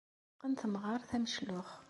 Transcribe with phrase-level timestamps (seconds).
[0.29, 1.71] Teqqen temɣart ameclux.